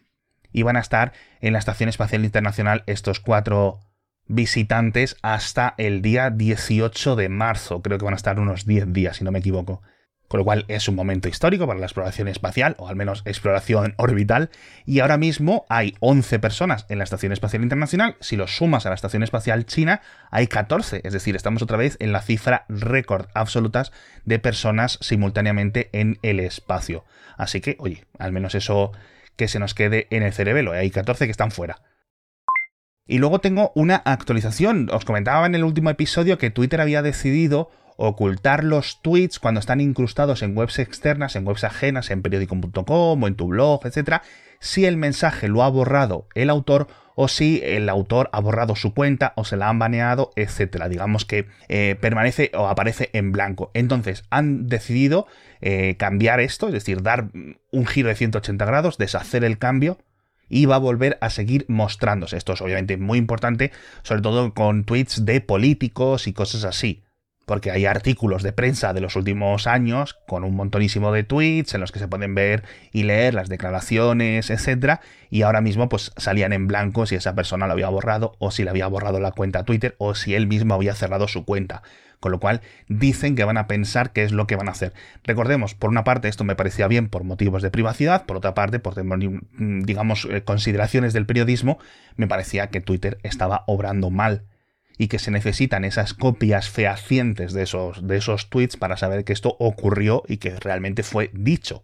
y 0.52 0.64
van 0.64 0.78
a 0.78 0.82
estar 0.82 1.14
en 1.42 1.54
la 1.54 1.60
Estación 1.60 1.90
Espacial 1.90 2.26
Internacional 2.26 2.84
estos 2.88 3.20
cuatro 3.20 3.80
visitantes 4.28 5.18
hasta 5.22 5.74
el 5.78 6.02
día 6.02 6.30
18 6.30 7.16
de 7.16 7.30
marzo, 7.30 7.82
creo 7.82 7.98
que 7.98 8.06
van 8.06 8.14
a 8.14 8.18
estar 8.18 8.40
unos 8.40 8.66
10 8.66 8.94
días, 8.94 9.18
si 9.18 9.24
no 9.24 9.32
me 9.32 9.40
equivoco. 9.40 9.82
Con 10.28 10.40
lo 10.40 10.44
cual 10.44 10.66
es 10.68 10.90
un 10.90 10.96
momento 10.96 11.30
histórico 11.30 11.68
para 11.68 11.80
la 11.80 11.86
exploración 11.86 12.28
espacial, 12.28 12.76
o 12.80 12.90
al 12.90 12.98
menos 12.98 13.22
exploración 13.24 13.94
orbital, 13.98 14.50
y 14.86 15.00
ahora 15.00 15.18
mismo 15.18 15.66
hay 15.70 15.96
11 16.02 16.40
personas 16.40 16.86
en 16.90 16.98
la 16.98 17.06
Estación 17.06 17.32
Espacial 17.32 17.64
Internacional, 17.64 18.18
si 18.20 18.36
lo 18.36 18.48
sumas 18.48 18.86
a 18.86 18.90
la 18.90 18.96
Estación 18.96 19.24
Espacial 19.24 19.66
China, 19.66 20.02
hay 20.30 20.48
14, 20.48 21.02
es 21.04 21.14
decir, 21.14 21.36
estamos 21.36 21.62
otra 21.62 21.78
vez 21.78 21.96
en 22.00 22.12
la 22.12 22.22
cifra 22.22 22.66
récord 22.68 23.28
absolutas 23.34 23.94
de 24.26 24.40
personas 24.40 24.98
simultáneamente 25.02 25.90
en 25.94 26.20
el 26.24 26.42
espacio. 26.42 27.06
Así 27.38 27.62
que, 27.62 27.78
oye, 27.80 28.06
al 28.20 28.34
menos 28.34 28.54
eso 28.56 28.92
que 29.38 29.48
se 29.48 29.60
nos 29.60 29.74
quede 29.74 30.08
en 30.10 30.24
el 30.24 30.34
cerebelo, 30.34 30.74
hay 30.74 30.90
14 30.90 31.26
que 31.26 31.32
están 31.32 31.52
fuera. 31.52 31.80
Y 33.08 33.20
luego 33.20 33.40
tengo 33.40 33.72
una 33.74 33.96
actualización. 33.96 34.90
Os 34.92 35.06
comentaba 35.06 35.46
en 35.46 35.56
el 35.56 35.64
último 35.64 35.90
episodio 35.90 36.38
que 36.38 36.52
Twitter 36.52 36.82
había 36.82 37.02
decidido 37.02 37.70
ocultar 37.96 38.64
los 38.64 39.02
tweets 39.02 39.40
cuando 39.40 39.60
están 39.60 39.82
incrustados 39.82 40.44
en 40.44 40.56
webs 40.56 40.80
externas, 40.80 41.36
en 41.36 41.48
webs 41.48 41.64
ajenas, 41.64 42.12
en 42.12 42.22
periódico.com 42.22 43.24
o 43.24 43.28
en 43.28 43.36
tu 43.36 43.48
blog, 43.48 43.86
etc., 43.86 44.22
si 44.60 44.86
el 44.86 44.98
mensaje 44.98 45.48
lo 45.48 45.64
ha 45.64 45.70
borrado 45.70 46.28
el 46.34 46.50
autor 46.50 46.88
o 47.16 47.28
si 47.28 47.62
el 47.64 47.90
autor 47.90 48.30
ha 48.32 48.40
borrado 48.40 48.76
su 48.76 48.94
cuenta 48.94 49.34
o 49.36 49.44
se 49.44 49.58
la 49.58 49.70
han 49.70 49.80
baneado, 49.80 50.32
etcétera. 50.36 50.88
Digamos 50.88 51.26
que 51.26 51.48
eh, 51.68 51.96
permanece 52.00 52.52
o 52.54 52.68
aparece 52.68 53.10
en 53.14 53.32
blanco. 53.32 53.72
Entonces 53.74 54.24
han 54.30 54.68
decidido 54.68 55.26
eh, 55.62 55.96
cambiar 55.98 56.40
esto, 56.40 56.68
es 56.68 56.74
decir, 56.74 57.02
dar 57.02 57.30
un 57.72 57.86
giro 57.88 58.10
de 58.10 58.16
180 58.16 58.66
grados, 58.66 58.98
deshacer 59.00 59.44
el 59.44 59.58
cambio 59.58 59.98
y 60.50 60.66
va 60.66 60.76
a 60.76 60.80
volver 60.80 61.18
a 61.22 61.30
seguir 61.30 61.66
mostrándose. 61.68 62.38
Esto 62.38 62.54
es 62.54 62.62
obviamente 62.62 62.98
muy 62.98 63.18
importante, 63.18 63.72
sobre 64.04 64.22
todo 64.22 64.54
con 64.54 64.84
tweets 64.84 65.26
de 65.26 65.42
políticos 65.42 66.28
y 66.28 66.34
cosas 66.34 66.64
así. 66.64 67.04
Porque 67.46 67.72
hay 67.72 67.86
artículos 67.86 68.44
de 68.44 68.52
prensa 68.52 68.92
de 68.92 69.00
los 69.00 69.16
últimos 69.16 69.68
años 69.68 70.18
con 70.28 70.44
un 70.44 70.54
montonísimo 70.54 71.14
de 71.14 71.24
tweets 71.24 71.76
en 71.76 71.80
los 71.80 71.94
que 71.94 72.00
se 72.00 72.10
pueden 72.10 72.36
ver 72.36 72.64
y 72.92 73.04
leer 73.04 73.34
las 73.34 73.48
declaraciones, 73.48 74.50
etc. 74.50 75.00
Y 75.30 75.44
ahora 75.44 75.62
mismo 75.62 75.88
pues 75.88 76.12
salían 76.18 76.52
en 76.52 76.68
blanco 76.68 77.06
si 77.06 77.16
esa 77.16 77.36
persona 77.36 77.66
lo 77.68 77.74
había 77.74 77.88
borrado 77.88 78.36
o 78.40 78.52
si 78.52 78.66
le 78.66 78.70
había 78.70 78.88
borrado 78.88 79.22
la 79.22 79.32
cuenta 79.32 79.64
Twitter 79.64 79.96
o 79.98 80.14
si 80.14 80.36
él 80.36 80.48
mismo 80.48 80.74
había 80.74 80.94
cerrado 80.94 81.30
su 81.30 81.46
cuenta. 81.46 81.84
Con 82.20 82.32
lo 82.32 82.40
cual 82.40 82.62
dicen 82.88 83.36
que 83.36 83.44
van 83.44 83.58
a 83.58 83.68
pensar 83.68 84.12
qué 84.12 84.24
es 84.24 84.32
lo 84.32 84.48
que 84.48 84.56
van 84.56 84.68
a 84.68 84.72
hacer. 84.72 84.94
Recordemos, 85.24 85.76
por 85.76 85.90
una 85.90 86.04
parte 86.04 86.28
esto 86.28 86.44
me 86.44 86.56
parecía 86.56 86.88
bien 86.88 87.10
por 87.10 87.24
motivos 87.24 87.62
de 87.62 87.70
privacidad, 87.70 88.26
por 88.26 88.38
otra 88.38 88.54
parte, 88.54 88.80
por 88.80 88.96
mm, 89.04 89.82
digamos 89.84 90.28
eh, 90.30 90.44
consideraciones 90.44 91.14
del 91.14 91.26
periodismo, 91.26 91.78
me 92.16 92.28
parecía 92.28 92.68
que 92.68 92.82
Twitter 92.82 93.20
estaba 93.24 93.64
obrando 93.68 94.10
mal 94.10 94.46
y 94.98 95.08
que 95.08 95.20
se 95.20 95.32
necesitan 95.32 95.86
esas 95.86 96.14
copias 96.14 96.70
fehacientes 96.70 97.54
de 97.54 97.64
esos, 97.64 98.08
de 98.08 98.18
esos 98.18 98.50
tweets 98.50 98.78
para 98.78 98.98
saber 98.98 99.24
que 99.24 99.34
esto 99.34 99.56
ocurrió 99.60 100.24
y 100.28 100.38
que 100.38 100.60
realmente 100.60 101.04
fue 101.04 101.30
dicho. 101.34 101.84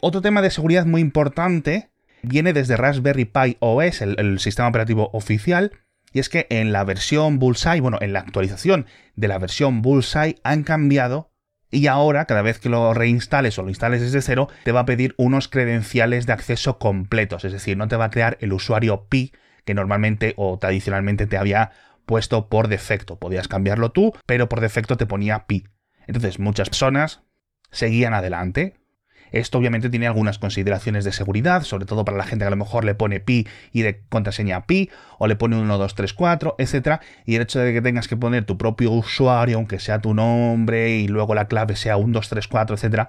Otro 0.00 0.20
tema 0.20 0.42
de 0.42 0.50
seguridad 0.50 0.86
muy 0.86 1.00
importante 1.00 1.90
viene 2.22 2.52
desde 2.52 2.76
Raspberry 2.76 3.26
Pi 3.26 3.56
OS, 3.60 4.02
el 4.02 4.40
sistema 4.40 4.68
operativo 4.68 5.10
oficial, 5.12 5.72
y 6.12 6.20
es 6.20 6.28
que 6.28 6.46
en 6.50 6.72
la 6.72 6.84
versión 6.84 7.38
Bullseye, 7.38 7.80
bueno, 7.80 7.98
en 8.00 8.12
la 8.12 8.20
actualización 8.20 8.86
de 9.16 9.28
la 9.28 9.38
versión 9.38 9.82
Bullseye 9.82 10.36
han 10.42 10.62
cambiado 10.62 11.30
y 11.70 11.86
ahora 11.86 12.24
cada 12.24 12.42
vez 12.42 12.58
que 12.58 12.68
lo 12.68 12.94
reinstales 12.94 13.58
o 13.58 13.62
lo 13.62 13.68
instales 13.68 14.00
desde 14.00 14.22
cero, 14.22 14.48
te 14.64 14.72
va 14.72 14.80
a 14.80 14.86
pedir 14.86 15.14
unos 15.18 15.48
credenciales 15.48 16.26
de 16.26 16.32
acceso 16.32 16.78
completos, 16.78 17.44
es 17.44 17.52
decir, 17.52 17.76
no 17.76 17.88
te 17.88 17.96
va 17.96 18.06
a 18.06 18.10
crear 18.10 18.38
el 18.40 18.52
usuario 18.52 19.06
Pi 19.08 19.32
que 19.64 19.74
normalmente 19.74 20.32
o 20.38 20.58
tradicionalmente 20.58 21.26
te 21.26 21.36
había 21.36 21.72
puesto 22.06 22.48
por 22.48 22.68
defecto. 22.68 23.18
Podías 23.18 23.48
cambiarlo 23.48 23.92
tú, 23.92 24.14
pero 24.24 24.48
por 24.48 24.60
defecto 24.60 24.96
te 24.96 25.04
ponía 25.04 25.46
Pi. 25.46 25.68
Entonces 26.06 26.38
muchas 26.38 26.70
personas 26.70 27.20
seguían 27.70 28.14
adelante, 28.14 28.77
esto 29.32 29.58
obviamente 29.58 29.90
tiene 29.90 30.06
algunas 30.06 30.38
consideraciones 30.38 31.04
de 31.04 31.12
seguridad, 31.12 31.62
sobre 31.62 31.86
todo 31.86 32.04
para 32.04 32.16
la 32.16 32.24
gente 32.24 32.44
que 32.44 32.46
a 32.48 32.50
lo 32.50 32.56
mejor 32.56 32.84
le 32.84 32.94
pone 32.94 33.20
pi 33.20 33.46
y 33.72 33.82
de 33.82 34.02
contraseña 34.08 34.66
pi, 34.66 34.90
o 35.18 35.26
le 35.26 35.36
pone 35.36 35.56
1, 35.56 35.78
2, 35.78 35.94
3, 35.94 36.12
4, 36.12 36.56
etc. 36.58 37.00
Y 37.24 37.36
el 37.36 37.42
hecho 37.42 37.60
de 37.60 37.72
que 37.72 37.82
tengas 37.82 38.08
que 38.08 38.16
poner 38.16 38.44
tu 38.44 38.58
propio 38.58 38.90
usuario, 38.92 39.56
aunque 39.56 39.78
sea 39.78 40.00
tu 40.00 40.14
nombre, 40.14 40.96
y 40.96 41.08
luego 41.08 41.34
la 41.34 41.48
clave 41.48 41.76
sea 41.76 41.96
1, 41.96 42.12
2, 42.12 42.28
3, 42.28 42.48
4, 42.48 42.76
etc., 42.76 43.08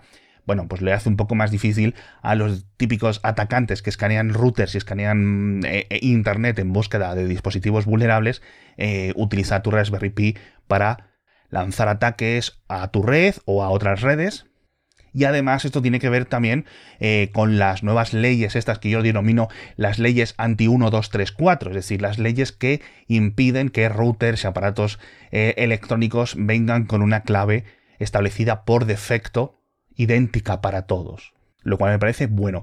bueno, 0.50 0.68
pues 0.68 0.82
le 0.82 0.94
hace 0.94 1.10
un 1.10 1.16
poco 1.16 1.36
más 1.36 1.52
difícil 1.52 1.94
a 2.24 2.34
los 2.34 2.66
típicos 2.76 3.20
atacantes 3.22 3.84
que 3.84 3.92
escanean 3.92 4.34
routers 4.34 4.74
y 4.74 4.80
escanean 4.80 5.62
eh, 5.64 5.86
eh, 5.92 6.00
internet 6.02 6.58
en 6.58 6.74
búsqueda 6.74 7.14
de 7.14 7.28
dispositivos 7.28 7.86
vulnerables, 7.86 8.42
eh, 8.76 9.14
utilizar 9.16 9.62
tu 9.62 9.70
Raspberry 9.70 10.10
Pi 10.10 10.38
para 10.68 11.12
lanzar 11.52 11.88
ataques 11.88 12.64
a 12.68 12.88
tu 12.88 13.04
red 13.04 13.36
o 13.46 13.62
a 13.62 13.70
otras 13.70 14.02
redes 14.02 14.49
y 15.14 15.24
además 15.26 15.66
esto 15.66 15.82
tiene 15.82 16.00
que 16.00 16.10
ver 16.10 16.26
también 16.26 16.66
eh, 17.00 17.30
con 17.34 17.58
las 17.58 17.84
nuevas 17.84 18.14
leyes, 18.14 18.56
estas 18.56 18.80
que 18.80 18.90
yo 18.90 19.02
denomino 19.02 19.48
las 19.76 20.00
leyes 20.00 20.36
anti 20.38 20.68
1, 20.68 20.90
2, 20.90 21.10
3, 21.10 21.32
4, 21.32 21.72
es 21.72 21.76
decir, 21.76 22.02
las 22.02 22.20
leyes 22.20 22.52
que 22.52 22.82
impiden 23.08 23.70
que 23.70 23.90
routers 23.90 24.44
y 24.44 24.48
aparatos 24.48 25.00
eh, 25.32 25.54
electrónicos 25.58 26.36
vengan 26.38 26.86
con 26.86 27.02
una 27.02 27.22
clave 27.22 27.66
establecida 28.00 28.64
por 28.64 28.86
defecto 28.86 29.60
idéntica 29.96 30.62
para 30.62 30.84
todos. 30.84 31.34
Lo 31.62 31.78
cual 31.78 31.92
me 31.92 32.00
parece 32.00 32.28
bueno. 32.28 32.62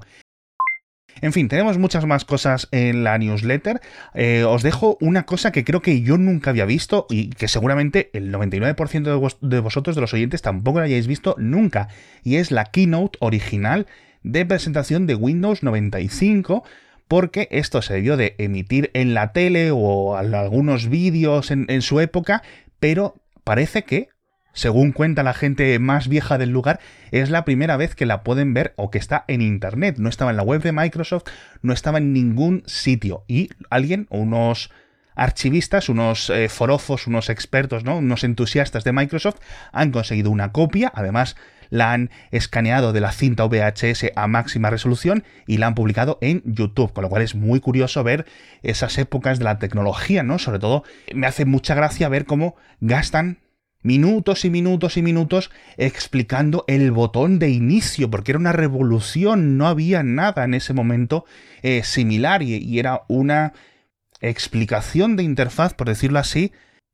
En 1.21 1.33
fin, 1.33 1.47
tenemos 1.47 1.77
muchas 1.77 2.05
más 2.05 2.25
cosas 2.25 2.67
en 2.71 3.03
la 3.03 3.17
newsletter. 3.17 3.81
Eh, 4.13 4.43
os 4.43 4.63
dejo 4.63 4.97
una 5.01 5.25
cosa 5.25 5.51
que 5.51 5.63
creo 5.63 5.81
que 5.81 6.01
yo 6.01 6.17
nunca 6.17 6.51
había 6.51 6.65
visto 6.65 7.05
y 7.09 7.29
que 7.29 7.47
seguramente 7.47 8.09
el 8.13 8.33
99% 8.33 9.37
de, 9.41 9.59
vosotros, 9.59 9.95
de 9.95 10.01
los 10.01 10.13
oyentes, 10.13 10.41
tampoco 10.41 10.79
la 10.79 10.85
hayáis 10.85 11.07
visto 11.07 11.35
nunca. 11.37 11.89
Y 12.23 12.35
es 12.35 12.51
la 12.51 12.65
keynote 12.65 13.17
original 13.21 13.87
de 14.23 14.45
presentación 14.45 15.07
de 15.07 15.15
Windows 15.15 15.63
95 15.63 16.63
porque 17.07 17.47
esto 17.51 17.81
se 17.81 17.93
debió 17.93 18.17
de 18.17 18.35
emitir 18.37 18.91
en 18.93 19.13
la 19.13 19.31
tele 19.31 19.71
o 19.71 20.17
algunos 20.17 20.89
vídeos 20.89 21.51
en, 21.51 21.81
su 21.81 22.01
época, 22.01 22.43
pero 22.79 23.15
parece 23.43 23.83
que 23.83 24.09
según 24.57 24.91
cuenta 24.91 25.21
la 25.21 25.35
gente 25.35 25.77
más 25.77 26.07
vieja 26.07 26.39
del 26.39 26.49
lugar, 26.49 26.79
es 27.11 27.29
la 27.29 27.45
primera 27.45 27.77
vez 27.77 27.93
que 27.93 28.07
la 28.07 28.23
pueden 28.23 28.55
ver 28.55 28.73
o 28.75 28.89
que 28.89 28.97
está 28.97 29.23
en 29.27 29.41
Internet. 29.43 29.97
No 29.99 30.09
estaba 30.09 30.31
en 30.31 30.37
la 30.37 30.41
web 30.41 30.63
de 30.63 30.71
Microsoft, 30.71 31.25
no 31.61 31.73
estaba 31.73 31.99
en 31.99 32.11
ningún 32.11 32.63
sitio. 32.65 33.23
Y 33.27 33.49
alguien, 33.69 34.07
unos 34.09 34.71
archivistas, 35.13 35.89
unos 35.89 36.31
eh, 36.31 36.49
forofos, 36.49 37.05
unos 37.05 37.29
expertos, 37.29 37.83
¿no? 37.83 37.97
unos 37.97 38.23
entusiastas 38.23 38.83
de 38.83 38.93
Microsoft, 38.93 39.37
han 39.71 39.91
conseguido 39.91 40.31
una 40.31 40.51
copia, 40.51 40.91
además 40.95 41.35
la 41.69 41.91
han 41.91 42.09
escaneado 42.31 42.93
de 42.93 43.01
la 43.01 43.11
cinta 43.11 43.45
VHS 43.45 44.11
a 44.15 44.27
máxima 44.27 44.71
resolución 44.71 45.23
y 45.45 45.57
la 45.57 45.67
han 45.67 45.75
publicado 45.75 46.17
en 46.21 46.41
YouTube, 46.45 46.93
con 46.93 47.03
lo 47.03 47.09
cual 47.09 47.21
es 47.21 47.35
muy 47.35 47.59
curioso 47.59 48.03
ver 48.03 48.25
esas 48.63 48.97
épocas 48.97 49.37
de 49.37 49.45
la 49.45 49.59
tecnología, 49.59 50.23
¿no? 50.23 50.39
Sobre 50.39 50.57
todo 50.57 50.83
me 51.13 51.27
hace 51.27 51.45
mucha 51.45 51.75
gracia 51.75 52.09
ver 52.09 52.25
cómo 52.25 52.55
gastan 52.79 53.39
minutos 53.81 54.45
y 54.45 54.49
minutos 54.49 54.97
y 54.97 55.01
minutos 55.01 55.51
explicando 55.77 56.65
el 56.67 56.91
botón 56.91 57.39
de 57.39 57.49
inicio, 57.49 58.09
porque 58.09 58.31
era 58.31 58.39
una 58.39 58.51
revolución, 58.51 59.57
no 59.57 59.67
había 59.67 60.03
nada 60.03 60.43
en 60.43 60.53
ese 60.53 60.73
momento 60.73 61.25
eh, 61.61 61.83
similar 61.83 62.43
y, 62.43 62.79
era 62.79 63.03
una 63.07 63.53
explicación 64.19 65.15
de 65.15 65.23
interfaz, 65.23 65.73
por 65.73 65.87
decirlo 65.87 66.19
así, 66.19 66.51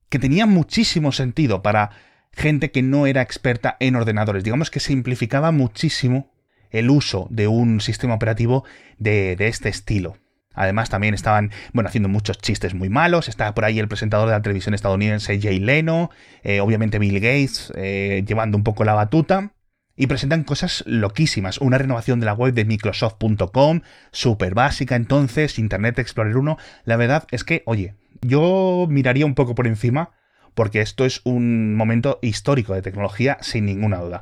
que 0.09 0.19
tenía 0.19 0.45
muchísimo 0.45 1.11
sentido 1.11 1.61
para 1.61 1.91
gente 2.31 2.71
que 2.71 2.81
no 2.81 3.07
era 3.07 3.21
experta 3.21 3.77
en 3.79 3.95
ordenadores. 3.95 4.43
Digamos 4.43 4.69
que 4.69 4.79
simplificaba 4.79 5.51
muchísimo 5.51 6.31
el 6.69 6.89
uso 6.89 7.27
de 7.29 7.47
un 7.47 7.81
sistema 7.81 8.15
operativo 8.15 8.65
de 8.97 9.35
este 9.39 9.69
estilo. 9.69 10.17
Además, 10.53 10.89
también 10.89 11.13
estaban, 11.13 11.51
bueno, 11.73 11.87
haciendo 11.87 12.09
muchos 12.09 12.37
chistes 12.37 12.73
muy 12.73 12.89
malos. 12.89 13.29
Estaba 13.29 13.53
por 13.53 13.65
ahí 13.65 13.79
el 13.79 13.87
presentador 13.87 14.27
de 14.27 14.35
la 14.35 14.41
televisión 14.41 14.73
estadounidense, 14.73 15.39
Jay 15.41 15.59
Leno, 15.59 16.09
eh, 16.43 16.59
obviamente 16.59 16.99
Bill 16.99 17.19
Gates, 17.19 17.71
eh, 17.75 18.23
llevando 18.27 18.57
un 18.57 18.63
poco 18.63 18.83
la 18.83 18.93
batuta. 18.93 19.51
Y 19.95 20.07
presentan 20.07 20.43
cosas 20.43 20.83
loquísimas. 20.87 21.59
Una 21.59 21.77
renovación 21.77 22.19
de 22.19 22.25
la 22.25 22.33
web 22.33 22.55
de 22.55 22.65
Microsoft.com, 22.65 23.81
súper 24.11 24.55
básica 24.55 24.95
entonces, 24.95 25.59
Internet 25.59 25.99
Explorer 25.99 26.35
1. 26.35 26.57
La 26.83 26.95
verdad 26.97 27.27
es 27.29 27.43
que, 27.43 27.61
oye, 27.67 27.93
yo 28.21 28.87
miraría 28.89 29.27
un 29.27 29.35
poco 29.35 29.53
por 29.53 29.67
encima 29.67 30.11
porque 30.53 30.81
esto 30.81 31.05
es 31.05 31.21
un 31.23 31.75
momento 31.75 32.19
histórico 32.21 32.73
de 32.73 32.81
tecnología 32.81 33.37
sin 33.41 33.65
ninguna 33.65 33.99
duda. 33.99 34.21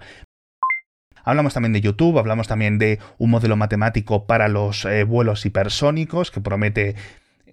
Hablamos 1.24 1.54
también 1.54 1.74
de 1.74 1.82
YouTube, 1.82 2.18
hablamos 2.18 2.48
también 2.48 2.78
de 2.78 3.00
un 3.18 3.30
modelo 3.30 3.56
matemático 3.56 4.26
para 4.26 4.48
los 4.48 4.86
eh, 4.86 5.04
vuelos 5.04 5.46
hipersónicos 5.46 6.32
que 6.32 6.42
promete 6.42 6.96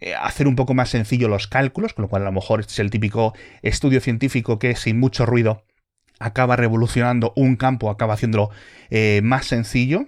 eh, 0.00 0.14
hacer 0.14 0.46
un 0.46 0.56
poco 0.56 0.74
más 0.74 0.90
sencillo 0.90 1.28
los 1.28 1.48
cálculos, 1.48 1.92
con 1.92 2.04
lo 2.04 2.08
cual 2.08 2.22
a 2.22 2.26
lo 2.26 2.32
mejor 2.32 2.60
este 2.60 2.72
es 2.72 2.78
el 2.78 2.90
típico 2.90 3.34
estudio 3.62 4.00
científico 4.00 4.58
que 4.58 4.76
sin 4.76 4.98
mucho 4.98 5.26
ruido 5.26 5.64
acaba 6.20 6.56
revolucionando 6.56 7.32
un 7.36 7.56
campo, 7.56 7.90
acaba 7.90 8.14
haciéndolo 8.14 8.50
eh, 8.90 9.20
más 9.22 9.46
sencillo. 9.46 10.06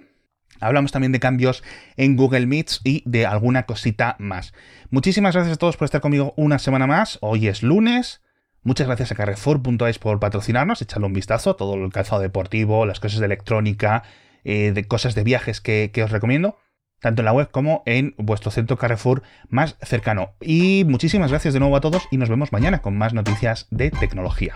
Hablamos 0.59 0.91
también 0.91 1.11
de 1.11 1.19
cambios 1.19 1.63
en 1.97 2.15
Google 2.15 2.45
Meets 2.45 2.81
y 2.83 3.03
de 3.05 3.25
alguna 3.25 3.63
cosita 3.65 4.15
más. 4.19 4.53
Muchísimas 4.91 5.33
gracias 5.33 5.55
a 5.55 5.59
todos 5.59 5.75
por 5.75 5.85
estar 5.85 6.01
conmigo 6.01 6.33
una 6.37 6.59
semana 6.59 6.87
más. 6.87 7.17
Hoy 7.21 7.47
es 7.47 7.63
lunes. 7.63 8.21
Muchas 8.63 8.85
gracias 8.85 9.11
a 9.11 9.15
Carrefour.es 9.15 9.97
por 9.97 10.19
patrocinarnos, 10.19 10.81
echarle 10.83 11.07
un 11.07 11.13
vistazo, 11.13 11.55
todo 11.55 11.73
el 11.73 11.91
calzado 11.91 12.21
deportivo, 12.21 12.85
las 12.85 12.99
cosas 12.99 13.19
de 13.19 13.25
electrónica, 13.25 14.03
eh, 14.43 14.71
de 14.71 14.87
cosas 14.87 15.15
de 15.15 15.23
viajes 15.23 15.61
que, 15.61 15.89
que 15.91 16.03
os 16.03 16.11
recomiendo, 16.11 16.59
tanto 16.99 17.21
en 17.21 17.25
la 17.25 17.33
web 17.33 17.49
como 17.49 17.81
en 17.87 18.13
vuestro 18.17 18.51
centro 18.51 18.77
Carrefour 18.77 19.23
más 19.49 19.77
cercano. 19.81 20.35
Y 20.39 20.83
muchísimas 20.85 21.31
gracias 21.31 21.55
de 21.55 21.59
nuevo 21.59 21.75
a 21.75 21.81
todos 21.81 22.07
y 22.11 22.17
nos 22.17 22.29
vemos 22.29 22.51
mañana 22.51 22.83
con 22.83 22.95
más 22.95 23.15
noticias 23.15 23.65
de 23.71 23.89
tecnología. 23.89 24.55